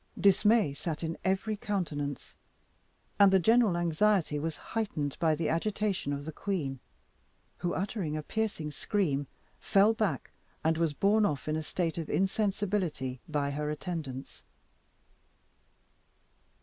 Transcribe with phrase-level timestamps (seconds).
[0.19, 2.35] Dismay sat in every countenance,
[3.19, 6.79] and the general anxiety was heightened by the agitation of the queen,
[7.59, 9.27] who, uttering a piercing scream,
[9.59, 10.31] fell back,
[10.63, 14.43] and was borne off in a state of insensibility by her attendants.